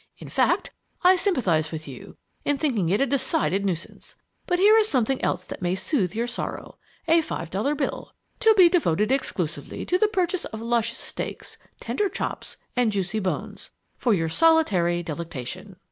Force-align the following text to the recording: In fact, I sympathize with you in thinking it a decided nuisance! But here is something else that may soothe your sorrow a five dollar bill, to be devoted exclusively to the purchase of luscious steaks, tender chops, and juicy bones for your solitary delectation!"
In 0.17 0.29
fact, 0.29 0.71
I 1.03 1.15
sympathize 1.15 1.71
with 1.71 1.87
you 1.87 2.17
in 2.43 2.57
thinking 2.57 2.89
it 2.89 2.99
a 3.01 3.05
decided 3.05 3.63
nuisance! 3.63 4.15
But 4.47 4.57
here 4.57 4.75
is 4.79 4.87
something 4.89 5.23
else 5.23 5.43
that 5.45 5.61
may 5.61 5.75
soothe 5.75 6.15
your 6.15 6.25
sorrow 6.25 6.79
a 7.07 7.21
five 7.21 7.51
dollar 7.51 7.75
bill, 7.75 8.15
to 8.39 8.51
be 8.57 8.67
devoted 8.67 9.11
exclusively 9.11 9.85
to 9.85 9.99
the 9.99 10.07
purchase 10.07 10.45
of 10.45 10.59
luscious 10.59 10.97
steaks, 10.97 11.59
tender 11.79 12.09
chops, 12.09 12.57
and 12.75 12.91
juicy 12.91 13.19
bones 13.19 13.69
for 13.95 14.15
your 14.15 14.27
solitary 14.27 15.03
delectation!" 15.03 15.75